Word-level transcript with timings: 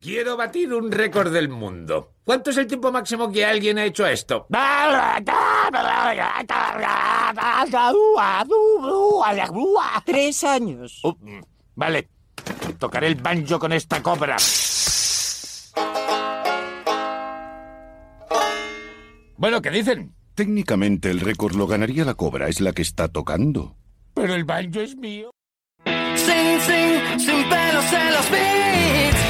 Quiero 0.00 0.36
batir 0.36 0.72
un 0.72 0.92
récord 0.92 1.32
del 1.32 1.48
mundo. 1.48 2.12
¿Cuánto 2.24 2.50
es 2.50 2.56
el 2.58 2.66
tiempo 2.66 2.92
máximo 2.92 3.30
que 3.32 3.44
alguien 3.44 3.78
ha 3.78 3.84
hecho 3.84 4.06
esto? 4.06 4.46
Tres 10.04 10.44
años. 10.44 11.00
Uh, 11.04 11.14
vale. 11.74 12.08
Tocaré 12.78 13.08
el 13.08 13.14
banjo 13.16 13.58
con 13.58 13.72
esta 13.72 14.02
cobra. 14.02 14.36
Bueno, 19.36 19.60
¿qué 19.60 19.70
dicen? 19.70 20.14
Técnicamente 20.34 21.10
el 21.10 21.20
récord 21.20 21.56
lo 21.56 21.66
ganaría 21.66 22.04
la 22.04 22.14
cobra, 22.14 22.48
es 22.48 22.60
la 22.60 22.72
que 22.72 22.82
está 22.82 23.08
tocando. 23.08 23.76
Pero 24.14 24.34
el 24.34 24.44
banjo 24.44 24.80
es 24.80 24.96
mío. 24.96 25.30
Sin, 25.84 26.60
sin, 26.60 27.20
sin 27.20 27.48
pelos 27.48 27.92
en 27.92 28.12
los 28.12 28.30
beats. 28.30 29.25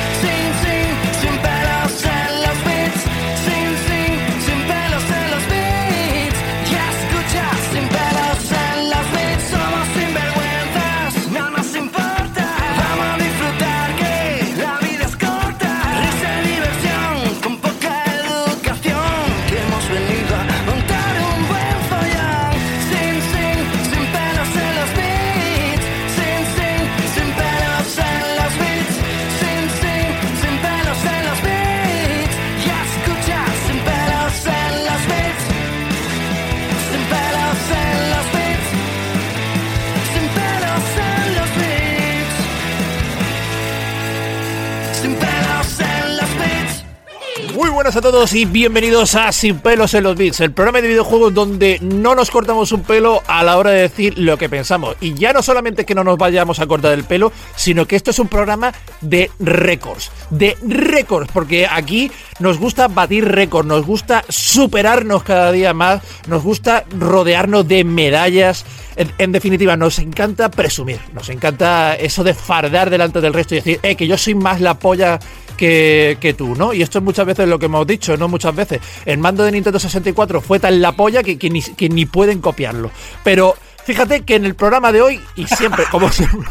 Buenas 47.86 48.04
a 48.04 48.10
todos 48.10 48.32
y 48.34 48.46
bienvenidos 48.46 49.14
a 49.14 49.30
Sin 49.30 49.60
pelos 49.60 49.94
en 49.94 50.02
los 50.02 50.16
bits, 50.16 50.40
el 50.40 50.50
programa 50.50 50.80
de 50.80 50.88
videojuegos 50.88 51.32
donde 51.32 51.78
no 51.80 52.16
nos 52.16 52.32
cortamos 52.32 52.72
un 52.72 52.82
pelo 52.82 53.22
a 53.28 53.44
la 53.44 53.56
hora 53.56 53.70
de 53.70 53.82
decir 53.82 54.18
lo 54.18 54.36
que 54.36 54.48
pensamos. 54.48 54.96
Y 55.00 55.14
ya 55.14 55.32
no 55.32 55.40
solamente 55.40 55.84
que 55.84 55.94
no 55.94 56.02
nos 56.02 56.18
vayamos 56.18 56.58
a 56.58 56.66
cortar 56.66 56.94
el 56.94 57.04
pelo, 57.04 57.30
sino 57.54 57.86
que 57.86 57.94
esto 57.94 58.10
es 58.10 58.18
un 58.18 58.26
programa 58.26 58.72
de 59.02 59.30
récords, 59.38 60.10
de 60.30 60.56
récords, 60.66 61.30
porque 61.32 61.68
aquí 61.70 62.10
nos 62.40 62.58
gusta 62.58 62.88
batir 62.88 63.24
récords, 63.24 63.68
nos 63.68 63.86
gusta 63.86 64.24
superarnos 64.28 65.22
cada 65.22 65.52
día 65.52 65.72
más, 65.72 66.02
nos 66.26 66.42
gusta 66.42 66.84
rodearnos 66.98 67.68
de 67.68 67.84
medallas. 67.84 68.64
En, 68.96 69.12
en 69.18 69.30
definitiva, 69.30 69.76
nos 69.76 70.00
encanta 70.00 70.50
presumir, 70.50 70.98
nos 71.12 71.28
encanta 71.28 71.94
eso 71.94 72.24
de 72.24 72.34
fardar 72.34 72.90
delante 72.90 73.20
del 73.20 73.34
resto 73.34 73.54
y 73.54 73.58
decir, 73.58 73.80
eh, 73.84 73.94
que 73.94 74.08
yo 74.08 74.18
soy 74.18 74.34
más 74.34 74.60
la 74.60 74.74
polla 74.74 75.20
que, 75.56 76.18
que 76.20 76.34
tú, 76.34 76.54
¿no? 76.54 76.72
Y 76.72 76.82
esto 76.82 76.98
es 76.98 77.04
muchas 77.04 77.26
veces 77.26 77.48
lo 77.48 77.58
que 77.58 77.66
hemos 77.66 77.86
dicho, 77.86 78.16
no 78.16 78.28
muchas 78.28 78.54
veces. 78.54 78.80
El 79.04 79.18
mando 79.18 79.42
de 79.44 79.52
Nintendo 79.52 79.78
64 79.78 80.40
fue 80.40 80.58
tan 80.60 80.80
la 80.80 80.92
polla 80.92 81.22
que, 81.22 81.38
que 81.38 81.50
ni, 81.50 81.62
que 81.62 81.88
ni 81.88 82.06
pueden 82.06 82.40
copiarlo. 82.40 82.90
Pero 83.24 83.56
fíjate 83.84 84.22
que 84.24 84.36
en 84.36 84.44
el 84.44 84.54
programa 84.54 84.92
de 84.92 85.02
hoy, 85.02 85.20
y 85.36 85.46
siempre, 85.46 85.84
como 85.90 86.10
siempre, 86.10 86.48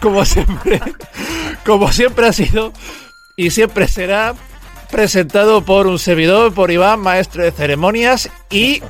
como 0.00 0.24
siempre, 0.24 0.80
como 1.64 1.92
siempre 1.92 2.26
ha 2.26 2.32
sido 2.32 2.72
y 3.36 3.50
siempre 3.50 3.86
será 3.88 4.34
presentado 4.90 5.62
por 5.64 5.86
un 5.86 5.98
servidor, 5.98 6.52
por 6.52 6.70
Iván, 6.70 7.00
maestro 7.00 7.44
de 7.44 7.52
ceremonias 7.52 8.28
y 8.50 8.82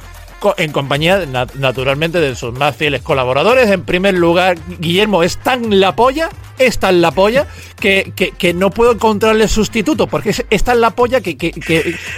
en 0.57 0.73
compañía, 0.73 1.27
na- 1.27 1.47
naturalmente, 1.57 2.19
de 2.19 2.35
sus 2.35 2.55
más 2.59 2.75
fieles 2.75 3.03
colaboradores. 3.03 3.69
En 3.71 3.85
primer 3.85 4.15
lugar, 4.15 4.57
Guillermo 4.79 5.23
es 5.23 5.37
tan 5.37 5.79
la 5.79 5.95
polla, 5.95 6.31
es 6.59 6.79
tan 6.79 7.03
la 7.03 7.11
polla, 7.11 7.47
que, 7.81 8.13
que- 8.15 8.31
que 8.33 8.55
no 8.55 8.71
puedo 8.71 8.93
encontrarle 8.93 9.49
sustituto, 9.49 10.07
porque 10.07 10.31
es, 10.31 10.45
es 10.51 10.63
tan 10.63 10.81
la 10.81 10.91
polla 10.91 11.21
que, 11.21 11.37
que- 11.37 11.53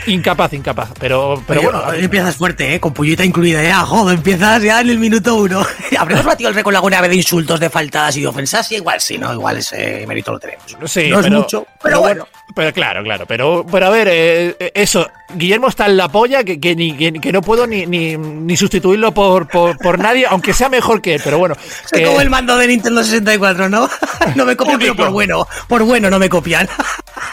incapaz, 0.07 0.53
incapaz. 0.53 0.91
Pero, 1.01 1.43
pero 1.47 1.61
Oye, 1.61 1.71
bueno, 1.71 1.85
hoy 1.89 2.05
empiezas 2.05 2.37
fuerte, 2.37 2.75
¿eh? 2.75 2.81
Con 2.81 2.93
pullita 2.93 3.25
incluida, 3.25 3.63
¿eh? 3.63 3.71
Ah, 3.73 3.87
joder, 3.87 4.17
empiezas 4.19 4.63
ya 4.63 4.81
en 4.81 4.91
el 4.91 4.99
minuto 4.99 5.37
uno. 5.37 5.65
¿Habremos 5.99 6.25
batido 6.25 6.51
el 6.51 6.55
récord 6.55 6.75
alguna 6.75 7.01
vez 7.01 7.11
de 7.11 7.17
insultos, 7.17 7.61
de 7.61 7.71
faltadas 7.71 8.17
y 8.17 8.21
de 8.23 8.27
ofensas? 8.27 8.67
Sí, 8.67 8.75
igual 8.77 9.01
sí, 9.01 9.17
¿no? 9.19 9.33
Igual 9.33 9.59
ese 9.59 10.05
mérito 10.07 10.33
lo 10.33 10.39
tenemos. 10.39 10.65
Sí, 10.87 11.09
no 11.09 11.21
es 11.21 11.27
pero, 11.27 11.39
mucho, 11.39 11.67
pero, 11.83 12.01
bueno. 12.01 12.27
Pero 12.55 12.73
claro, 12.73 13.03
claro. 13.03 13.25
Pero, 13.27 13.65
pero 13.71 13.87
a 13.87 13.91
ver, 13.91 14.09
eh, 14.11 14.57
eh, 14.59 14.73
eso. 14.75 15.09
Guillermo 15.35 15.69
está 15.69 15.87
en 15.87 15.97
la 15.97 16.09
polla 16.09 16.45
que, 16.45 16.61
que, 16.61 16.77
ni, 16.77 16.95
que, 16.95 17.11
que 17.15 17.33
no 17.33 17.41
puedo 17.41 17.67
ni, 17.67 17.87
ni, 17.87 18.19
ni 18.19 18.55
sustituirlo 18.55 19.13
por, 19.13 19.49
por, 19.49 19.79
por 19.79 19.99
nadie, 19.99 20.27
aunque 20.29 20.53
sea 20.53 20.69
mejor 20.69 21.01
que 21.01 21.15
él. 21.15 21.21
Pero 21.25 21.39
bueno. 21.39 21.57
Es 21.91 21.99
eh, 21.99 22.05
como 22.05 22.21
el 22.21 22.29
mando 22.29 22.57
de 22.59 22.67
Nintendo 22.67 23.03
64, 23.03 23.71
¿no? 23.71 23.89
no 24.37 24.45
me 24.45 24.55
copian, 24.57 24.79
pero 24.79 24.95
por 24.97 25.11
bueno. 25.11 25.47
Por 25.69 25.83
bueno 25.85 26.11
no 26.11 26.19
me 26.19 26.29
copian. 26.29 26.69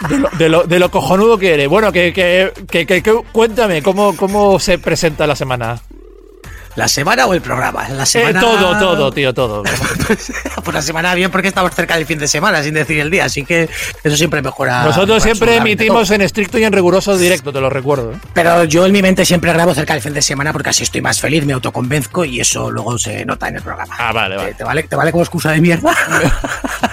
de, 0.10 0.18
lo, 0.18 0.30
de, 0.38 0.50
lo, 0.50 0.64
de 0.64 0.80
lo 0.80 0.90
cojonudo 0.92 1.38
que 1.38 1.54
eres. 1.54 1.68
Bueno, 1.68 1.92
que, 1.92 2.14
que, 2.14 2.52
que, 2.86 3.24
cuéntame, 3.32 3.82
¿cómo, 3.82 4.16
¿cómo 4.16 4.60
se 4.60 4.78
presenta 4.80 5.28
la 5.28 5.36
semana? 5.36 5.80
¿La 6.76 6.88
semana 6.88 7.26
o 7.26 7.34
el 7.34 7.42
programa? 7.42 7.90
La 7.90 8.04
Eh, 8.04 8.06
semana... 8.06 8.40
todo, 8.40 8.78
todo, 8.78 9.12
tío, 9.12 9.34
todo. 9.34 9.64
pues 10.64 10.74
la 10.74 10.82
semana 10.82 11.14
bien 11.16 11.30
porque 11.30 11.50
estamos 11.50 11.74
cerca 11.76 11.96
del 11.96 12.06
fin 12.06 12.20
de 12.20 12.28
semana, 12.28 12.64
sin 12.64 12.74
decir 12.76 13.00
el 13.00 13.10
día, 13.10 13.26
así 13.26 13.44
que 13.44 13.68
eso 14.04 14.16
siempre 14.16 14.42
mejora. 14.42 14.84
Nosotros 14.86 15.22
siempre 15.22 15.58
emitimos 15.58 16.08
todo. 16.08 16.16
en 16.16 16.22
estricto 16.22 16.58
y 16.58 16.64
en 16.64 16.72
riguroso 16.72 17.18
directo, 17.18 17.52
te 17.52 17.60
lo 17.60 17.70
recuerdo. 17.70 18.14
¿eh? 18.14 18.18
Pero 18.34 18.64
yo 18.66 18.86
en 18.86 18.94
mi 18.94 19.02
mente 19.02 19.26
siempre 19.26 19.52
grabo 19.52 19.74
cerca 19.74 19.94
del 19.94 20.04
fin 20.04 20.14
de 20.14 20.22
semana 20.22 20.54
porque 20.54 20.70
así 20.70 20.84
estoy 20.84 21.02
más 21.02 21.20
feliz, 21.20 21.44
me 21.44 21.54
autoconvenzco 21.54 22.24
y 22.24 22.40
eso 22.40 22.72
luego 22.72 22.98
se 22.98 23.26
nota 23.26 23.50
en 23.50 23.58
el 23.58 23.62
programa. 23.64 23.96
Ah, 23.98 24.14
vale, 24.14 24.38
vale. 24.38 24.50
¿Te, 24.50 24.56
te 24.60 24.64
vale, 24.64 24.84
¿Te 24.84 24.96
vale 24.96 25.12
como 25.12 25.24
excusa 25.24 25.52
de 25.52 25.60
mierda? 25.60 25.94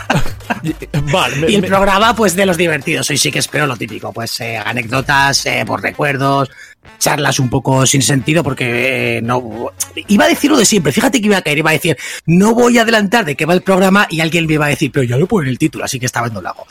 Vale, 1.13 1.37
me- 1.37 1.51
y 1.51 1.55
el 1.55 1.63
me- 1.63 1.69
programa, 1.69 2.15
pues 2.17 2.35
de 2.37 2.47
los 2.47 2.57
divertidos. 2.57 3.09
Hoy 3.11 3.19
sí 3.19 3.31
que 3.31 3.39
espero 3.41 3.67
lo 3.67 3.77
típico, 3.77 4.13
pues 4.13 4.41
eh, 4.41 4.57
anécdotas 4.57 5.45
eh, 5.47 5.65
por 5.67 5.83
recuerdos, 5.83 6.51
charlas 6.99 7.39
un 7.39 7.51
poco 7.51 7.87
sin 7.87 8.03
sentido, 8.03 8.43
porque 8.43 9.17
eh, 9.19 9.23
no. 9.23 9.71
Iba 10.09 10.25
a 10.25 10.29
decir 10.29 10.51
lo 10.51 10.57
de 10.57 10.65
siempre, 10.65 10.93
fíjate 10.93 11.21
que 11.21 11.27
iba 11.27 11.37
a 11.39 11.43
caer, 11.43 11.59
iba 11.59 11.71
a 11.71 11.73
decir, 11.75 11.97
no 12.27 12.55
voy 12.55 12.79
a 12.79 12.83
adelantar 12.83 13.25
de 13.25 13.35
qué 13.37 13.47
va 13.47 13.55
el 13.55 13.63
programa 13.63 14.07
y 14.11 14.21
alguien 14.21 14.47
me 14.47 14.55
iba 14.55 14.67
a 14.67 14.69
decir, 14.69 14.91
pero 14.93 15.05
ya 15.05 15.17
lo 15.17 15.27
pone 15.27 15.49
el 15.51 15.59
título, 15.59 15.85
así 15.85 15.99
que 15.99 16.07
estaba 16.07 16.27
en 16.27 16.37
un 16.37 16.45
lago. 16.45 16.67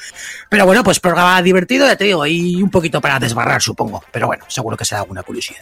Pero 0.50 0.66
bueno, 0.66 0.84
pues 0.84 1.00
programa 1.00 1.42
divertido, 1.42 1.86
ya 1.88 1.96
te 1.96 2.06
digo, 2.06 2.26
y 2.26 2.62
un 2.62 2.70
poquito 2.70 3.02
para 3.02 3.20
desbarrar, 3.20 3.62
supongo. 3.62 4.03
Pero 4.12 4.28
bueno, 4.28 4.46
seguro 4.48 4.78
que 4.78 4.86
será 4.86 5.02
alguna 5.02 5.24
curiosidad. 5.24 5.62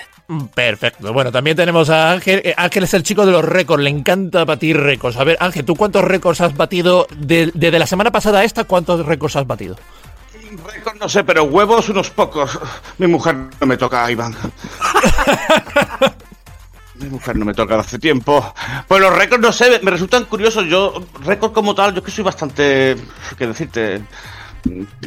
Perfecto. 0.53 1.11
Bueno, 1.13 1.31
también 1.31 1.55
tenemos 1.55 1.89
a 1.89 2.11
Ángel. 2.11 2.41
Eh, 2.43 2.53
Ángel 2.57 2.83
es 2.83 2.93
el 2.93 3.03
chico 3.03 3.25
de 3.25 3.31
los 3.31 3.43
récords, 3.45 3.83
le 3.83 3.89
encanta 3.89 4.45
batir 4.45 4.77
récords. 4.77 5.17
A 5.17 5.23
ver, 5.23 5.37
Ángel, 5.39 5.65
¿tú 5.65 5.75
cuántos 5.75 6.03
récords 6.03 6.41
has 6.41 6.55
batido 6.55 7.07
de- 7.17 7.51
desde 7.53 7.79
la 7.79 7.87
semana 7.87 8.11
pasada 8.11 8.39
a 8.39 8.43
esta? 8.43 8.63
¿Cuántos 8.65 9.05
récords 9.05 9.35
has 9.35 9.47
batido? 9.47 9.75
Récord 10.57 10.95
no 10.99 11.07
sé, 11.09 11.23
pero 11.23 11.43
huevos 11.45 11.89
unos 11.89 12.09
pocos. 12.09 12.59
Mi 12.97 13.07
mujer 13.07 13.35
no 13.59 13.67
me 13.67 13.77
toca, 13.77 14.09
Iván. 14.11 14.35
Mi 16.95 17.09
mujer 17.09 17.35
no 17.35 17.45
me 17.45 17.53
toca 17.53 17.79
hace 17.79 17.97
tiempo. 17.99 18.53
Pues 18.87 19.01
los 19.01 19.13
récords, 19.15 19.41
no 19.41 19.51
sé, 19.51 19.79
me 19.81 19.91
resultan 19.91 20.25
curiosos. 20.25 20.65
Yo, 20.67 21.03
récord 21.25 21.51
como 21.51 21.73
tal, 21.75 21.93
yo 21.93 22.03
que 22.03 22.11
soy 22.11 22.23
bastante, 22.23 22.95
qué 23.37 23.47
decirte, 23.47 24.03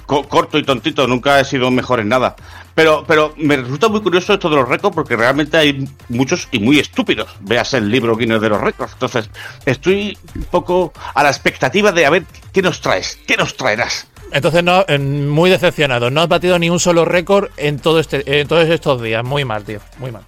co- 0.05 0.29
corto 0.29 0.59
y 0.59 0.65
tontito, 0.65 1.07
nunca 1.07 1.39
he 1.41 1.45
sido 1.45 1.71
mejor 1.71 2.01
en 2.01 2.09
nada. 2.09 2.35
Pero, 2.75 3.05
pero 3.07 3.33
me 3.39 3.57
resulta 3.57 3.89
muy 3.89 4.03
curioso 4.03 4.35
esto 4.35 4.51
de 4.51 4.57
los 4.57 4.69
récords 4.69 4.95
porque 4.95 5.17
realmente 5.17 5.57
hay 5.57 5.89
muchos 6.09 6.49
y 6.51 6.59
muy 6.59 6.79
estúpidos. 6.81 7.29
Veas 7.41 7.73
el 7.73 7.89
libro 7.89 8.17
Guinness 8.17 8.41
de 8.41 8.49
los 8.51 8.61
récords. 8.61 8.93
Entonces, 8.95 9.31
estoy 9.65 10.19
un 10.35 10.43
poco 10.45 10.93
a 11.15 11.23
la 11.23 11.31
expectativa 11.31 11.93
de 11.93 12.05
a 12.05 12.11
ver 12.11 12.25
qué 12.53 12.61
nos 12.63 12.81
traes, 12.81 13.19
qué 13.27 13.37
nos 13.37 13.57
traerás. 13.57 14.07
Entonces, 14.33 14.63
no, 14.65 14.85
muy 14.99 15.51
decepcionado. 15.51 16.11
No 16.11 16.21
has 16.21 16.29
batido 16.29 16.59
ni 16.59 16.69
un 16.69 16.81
solo 16.81 17.05
récord 17.05 17.51
en, 17.57 17.79
todo 17.79 18.01
este, 18.01 18.41
en 18.41 18.49
todos 18.49 18.69
estos 18.69 19.01
días. 19.01 19.25
Muy 19.25 19.45
mal, 19.45 19.65
tío. 19.65 19.81
Muy 19.99 20.11
mal. 20.11 20.25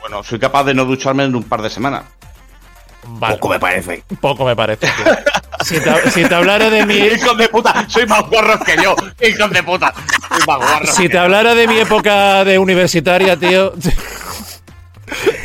Bueno, 0.00 0.22
soy 0.22 0.38
capaz 0.38 0.64
de 0.64 0.74
no 0.74 0.84
ducharme 0.84 1.24
en 1.24 1.34
un 1.34 1.44
par 1.44 1.62
de 1.62 1.70
semanas. 1.70 2.04
Vale. 3.06 3.34
Poco 3.34 3.48
me 3.48 3.58
parece. 3.58 4.04
Poco 4.20 4.44
me 4.44 4.56
parece. 4.56 4.86
tío. 4.86 5.14
Si 5.64 5.80
te, 5.80 6.10
si 6.10 6.24
te 6.24 6.34
hablara 6.34 6.68
de 6.68 6.84
mi. 6.84 6.94
¡Hijos 7.14 7.38
de 7.38 7.48
puta! 7.48 7.86
¡Soy 7.88 8.04
más 8.06 8.28
guarros 8.28 8.58
que 8.66 8.76
yo! 8.82 8.94
¡Hijos 9.18 9.50
de 9.50 9.62
puta! 9.62 9.94
¡Soy 10.28 10.46
más 10.46 10.58
guarros 10.58 10.90
Si 10.90 11.08
te 11.08 11.16
hablara 11.16 11.54
de 11.54 11.66
mi 11.66 11.78
época 11.78 12.44
de 12.44 12.58
universitaria, 12.58 13.34
tío. 13.38 13.72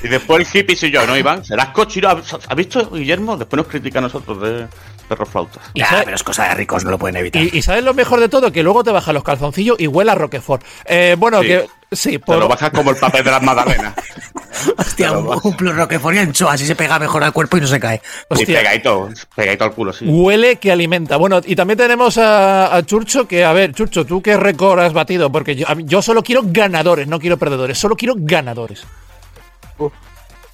Y 0.04 0.08
después 0.08 0.42
el 0.42 0.60
hippie 0.60 0.76
soy 0.76 0.92
yo, 0.92 1.06
¿no, 1.06 1.16
Iván? 1.16 1.46
Serás 1.46 1.70
cochino. 1.70 2.10
¿Has 2.10 2.34
has 2.34 2.56
visto, 2.56 2.90
Guillermo? 2.90 3.38
Después 3.38 3.58
nos 3.60 3.68
critica 3.68 4.00
a 4.00 4.02
nosotros 4.02 4.42
de 4.42 4.68
perros 5.10 5.28
flautas. 5.28 5.62
Y 5.74 5.80
Ya, 5.82 5.88
sabe- 5.90 6.04
pero 6.06 6.16
es 6.16 6.24
cosa 6.24 6.48
de 6.48 6.54
ricos, 6.54 6.86
no 6.86 6.92
lo 6.92 6.98
pueden 6.98 7.18
evitar. 7.18 7.42
Y, 7.44 7.50
y 7.52 7.62
sabes 7.62 7.84
lo 7.84 7.94
mejor 7.94 8.22
de 8.22 8.30
todo, 8.30 8.52
que 8.54 8.64
luego 8.64 8.84
te 8.84 8.92
bajan 8.92 9.14
los 9.16 9.24
calzoncillos 9.26 9.78
y 9.80 9.88
huele 9.88 10.12
a 10.12 10.16
Roquefort. 10.16 10.64
Eh, 10.86 11.16
bueno, 11.20 11.42
Sí. 11.42 11.48
que 11.48 11.68
sí, 11.92 12.12
Te 12.12 12.20
por, 12.20 12.38
lo 12.38 12.48
bajas 12.48 12.70
como 12.70 12.92
el 12.92 12.96
papel 12.96 13.24
de 13.26 13.32
las 13.32 13.42
magdalenas. 13.42 13.94
Hostia, 14.78 15.12
un, 15.14 15.40
un 15.44 15.58
plus 15.58 15.76
Roquefort 15.76 16.16
y 16.16 16.20
anchoa, 16.20 16.54
así 16.54 16.66
se 16.66 16.76
pega 16.76 16.98
mejor 17.00 17.24
al 17.24 17.32
cuerpo 17.34 17.58
y 17.58 17.62
no 17.62 17.68
se 17.68 17.80
cae. 17.80 18.02
Y 18.30 18.34
Hostia. 18.34 18.58
pegadito, 18.60 19.10
pegadito 19.36 19.64
al 19.66 19.72
culo, 19.74 19.92
sí. 19.94 20.06
huele 20.08 20.58
que 20.58 20.72
alimenta. 20.72 21.18
Bueno, 21.18 21.42
y 21.46 21.56
también 21.56 21.78
tenemos 21.78 22.18
a, 22.18 22.76
a 22.76 22.86
Churcho, 22.86 23.28
que 23.28 23.44
a 23.44 23.54
ver, 23.54 23.74
Churcho, 23.74 24.06
¿tú 24.06 24.22
qué 24.22 24.38
récord 24.38 24.80
has 24.80 24.94
batido? 24.94 25.32
Porque 25.32 25.56
yo 25.56 26.02
solo 26.02 26.22
quiero 26.24 26.42
ganadores, 26.46 27.08
no 27.08 27.20
quiero 27.20 27.38
perdedores, 27.38 27.78
solo 27.78 27.96
quiero 27.96 28.14
ganadores. 28.18 28.84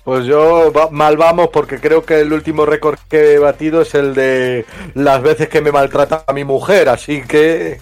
Pues 0.05 0.25
yo 0.27 0.71
mal 0.91 1.17
vamos 1.17 1.49
porque 1.51 1.79
creo 1.79 2.05
que 2.05 2.19
el 2.21 2.31
último 2.31 2.63
récord 2.65 2.99
que 3.09 3.33
he 3.33 3.39
batido 3.39 3.81
es 3.81 3.95
el 3.95 4.13
de 4.13 4.63
las 4.93 5.19
veces 5.23 5.49
que 5.49 5.61
me 5.61 5.71
maltrata 5.71 6.23
a 6.27 6.31
mi 6.31 6.43
mujer, 6.43 6.89
así 6.89 7.23
que 7.23 7.79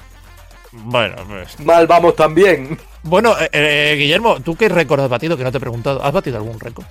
Bueno, 0.71 1.17
pues. 1.27 1.59
mal 1.59 1.85
vamos 1.85 2.15
también. 2.15 2.79
Bueno, 3.03 3.35
eh, 3.37 3.49
eh, 3.51 3.95
Guillermo, 3.97 4.39
¿tú 4.39 4.55
qué 4.55 4.69
récord 4.69 5.01
has 5.01 5.09
batido? 5.09 5.35
Que 5.35 5.43
no 5.43 5.51
te 5.51 5.57
he 5.57 5.61
preguntado. 5.61 6.01
¿Has 6.01 6.13
batido 6.13 6.37
algún 6.37 6.57
récord? 6.61 6.85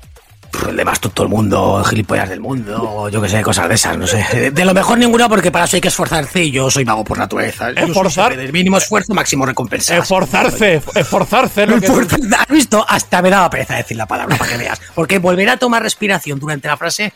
El 0.69 0.85
más 0.85 1.01
tonto 1.01 1.23
del 1.23 1.31
mundo, 1.31 1.79
el 1.79 1.85
gilipollas 1.91 2.29
del 2.29 2.41
mundo, 2.41 3.09
yo 3.09 3.21
que 3.21 3.29
sé, 3.29 3.43
cosas 3.43 3.69
de 3.69 3.75
esas, 3.75 3.97
no 3.99 4.07
sé. 4.07 4.25
De, 4.33 4.51
de 4.51 4.65
lo 4.65 4.73
mejor 4.75 4.99
ninguna 4.99 5.29
porque 5.29 5.51
para 5.51 5.65
eso 5.65 5.77
hay 5.77 5.81
que 5.81 5.89
esforzarse 5.89 6.43
y 6.45 6.51
yo 6.51 6.71
soy 6.71 6.85
vago 6.85 7.05
por 7.05 7.19
naturaleza. 7.19 7.71
Esforzar. 7.71 8.37
mínimo 8.53 8.79
esfuerzo, 8.79 9.15
máximo 9.15 9.45
recompensa. 9.47 9.97
Esforzarse, 9.97 10.83
esforzarse. 10.95 11.67
lo 11.67 11.75
que- 11.81 11.87
Esforzar- 11.87 12.35
¿Has 12.39 12.49
visto? 12.49 12.85
Hasta 12.89 13.23
me 13.23 13.31
daba 13.31 13.51
pereza 13.51 13.77
decir 13.77 13.97
la 13.97 14.07
palabra 14.07 14.37
para 14.37 14.51
que 14.51 14.57
veas. 14.59 14.81
Porque 14.95 15.19
volver 15.19 15.49
a 15.51 15.57
tomar 15.57 15.83
respiración 15.83 16.39
durante 16.39 16.69
la 16.69 16.77
frase. 16.77 17.13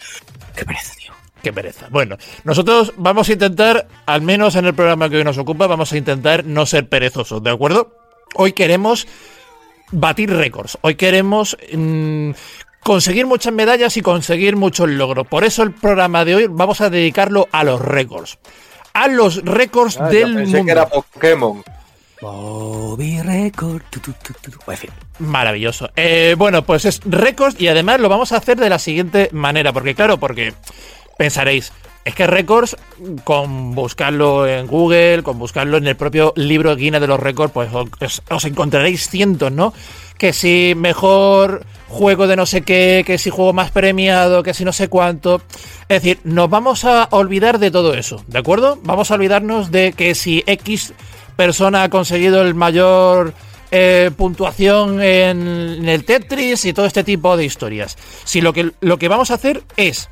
Qué 0.54 0.64
pereza, 0.64 0.92
tío. 0.96 1.12
Qué 1.42 1.52
pereza. 1.52 1.86
Bueno, 1.90 2.16
nosotros 2.44 2.92
vamos 2.96 3.28
a 3.28 3.32
intentar, 3.32 3.86
al 4.06 4.22
menos 4.22 4.56
en 4.56 4.64
el 4.66 4.74
programa 4.74 5.08
que 5.08 5.16
hoy 5.18 5.24
nos 5.24 5.38
ocupa, 5.38 5.66
vamos 5.66 5.92
a 5.92 5.96
intentar 5.96 6.44
no 6.44 6.66
ser 6.66 6.88
perezosos, 6.88 7.42
¿de 7.42 7.50
acuerdo? 7.50 7.94
Hoy 8.34 8.52
queremos 8.52 9.06
batir 9.92 10.30
récords. 10.34 10.76
Hoy 10.80 10.96
queremos 10.96 11.56
mm, 11.72 12.30
conseguir 12.86 13.26
muchas 13.26 13.52
medallas 13.52 13.96
y 13.96 14.00
conseguir 14.02 14.54
muchos 14.54 14.88
logros. 14.88 15.26
Por 15.26 15.42
eso 15.42 15.64
el 15.64 15.72
programa 15.72 16.24
de 16.24 16.36
hoy 16.36 16.46
vamos 16.48 16.80
a 16.80 16.88
dedicarlo 16.88 17.48
a 17.50 17.64
los 17.64 17.80
récords. 17.80 18.38
A 18.94 19.08
los 19.08 19.44
récords 19.44 19.98
Ah, 20.00 20.08
del 20.08 20.34
pensé 20.36 20.56
mundo. 20.58 20.64
que 20.66 20.70
era 20.70 20.88
Pokémon. 20.88 21.64
Bobby 22.22 23.20
Record. 23.22 23.82
tu, 23.90 23.98
tu, 24.00 24.12
tu, 24.12 24.32
tu, 24.34 24.50
tu. 24.52 24.70
En 24.70 24.78
fin. 24.78 24.90
Maravilloso. 25.18 25.90
Eh, 25.96 26.36
bueno, 26.38 26.62
pues 26.62 26.84
es 26.84 27.00
récords 27.04 27.60
y 27.60 27.66
además 27.66 27.98
lo 28.00 28.08
vamos 28.08 28.30
a 28.30 28.36
hacer 28.36 28.56
de 28.56 28.70
la 28.70 28.78
siguiente 28.78 29.28
manera, 29.32 29.72
porque 29.72 29.94
claro, 29.96 30.16
porque 30.18 30.54
pensaréis, 31.18 31.72
es 32.04 32.14
que 32.14 32.26
récords, 32.28 32.76
con 33.24 33.74
buscarlo 33.74 34.46
en 34.46 34.66
Google, 34.68 35.24
con 35.24 35.38
buscarlo 35.40 35.76
en 35.76 35.88
el 35.88 35.96
propio 35.96 36.32
libro 36.36 36.76
Guinness 36.76 37.00
de 37.00 37.06
los 37.08 37.18
récords, 37.20 37.52
pues 37.52 37.68
os, 37.74 38.22
os 38.30 38.44
encontraréis 38.44 39.10
cientos, 39.10 39.50
¿no? 39.50 39.74
Que 40.18 40.32
si 40.32 40.74
mejor 40.76 41.64
juego 41.88 42.26
de 42.26 42.36
no 42.36 42.46
sé 42.46 42.62
qué, 42.62 43.04
que 43.06 43.18
si 43.18 43.30
juego 43.30 43.52
más 43.52 43.70
premiado, 43.70 44.42
que 44.42 44.54
si 44.54 44.64
no 44.64 44.72
sé 44.72 44.88
cuánto. 44.88 45.42
Es 45.88 46.02
decir, 46.02 46.20
nos 46.24 46.50
vamos 46.50 46.84
a 46.84 47.08
olvidar 47.10 47.58
de 47.58 47.70
todo 47.70 47.94
eso, 47.94 48.24
¿de 48.26 48.38
acuerdo? 48.38 48.78
Vamos 48.82 49.10
a 49.10 49.14
olvidarnos 49.14 49.70
de 49.70 49.92
que 49.92 50.14
si 50.14 50.42
X 50.46 50.92
persona 51.36 51.84
ha 51.84 51.90
conseguido 51.90 52.42
el 52.42 52.54
mayor 52.54 53.34
eh, 53.70 54.10
puntuación 54.16 55.02
en, 55.02 55.46
en 55.46 55.88
el 55.88 56.04
Tetris 56.04 56.64
y 56.64 56.72
todo 56.72 56.86
este 56.86 57.04
tipo 57.04 57.36
de 57.36 57.44
historias. 57.44 57.96
Si 58.24 58.40
lo 58.40 58.52
que, 58.52 58.72
lo 58.80 58.98
que 58.98 59.08
vamos 59.08 59.30
a 59.30 59.34
hacer 59.34 59.62
es 59.76 60.08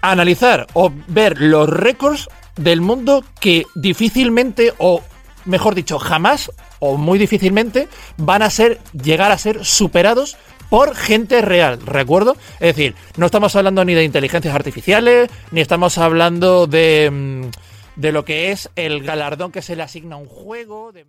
analizar 0.00 0.66
o 0.74 0.92
ver 1.08 1.40
los 1.40 1.68
récords 1.68 2.28
del 2.56 2.80
mundo 2.80 3.24
que 3.40 3.64
difícilmente 3.74 4.72
o 4.78 5.02
mejor 5.44 5.74
dicho 5.74 5.98
jamás 5.98 6.50
o 6.80 6.96
muy 6.96 7.18
difícilmente 7.18 7.88
van 8.16 8.42
a 8.42 8.50
ser 8.50 8.80
llegar 8.92 9.30
a 9.32 9.38
ser 9.38 9.64
superados 9.64 10.36
por 10.70 10.94
gente 10.96 11.40
real, 11.42 11.78
¿recuerdo? 11.84 12.36
Es 12.54 12.74
decir, 12.76 12.94
no 13.16 13.26
estamos 13.26 13.54
hablando 13.54 13.84
ni 13.84 13.94
de 13.94 14.04
inteligencias 14.04 14.54
artificiales, 14.54 15.30
ni 15.50 15.60
estamos 15.60 15.98
hablando 15.98 16.66
de, 16.66 17.10
mm, 17.12 18.00
de 18.00 18.12
lo 18.12 18.24
que 18.24 18.50
es 18.50 18.70
el 18.74 19.02
galardón 19.04 19.52
que 19.52 19.62
se 19.62 19.76
le 19.76 19.82
asigna 19.82 20.16
a 20.16 20.18
un 20.18 20.26
juego. 20.26 20.90
de- 20.92 21.06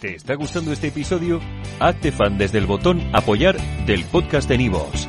¿Te 0.00 0.14
está 0.14 0.34
gustando 0.34 0.72
este 0.72 0.88
episodio? 0.88 1.40
Hazte 1.80 2.12
fan 2.12 2.38
desde 2.38 2.58
el 2.58 2.66
botón 2.66 3.02
Apoyar 3.14 3.56
del 3.86 4.04
podcast 4.04 4.48
de 4.48 4.58
Nivos. 4.58 5.08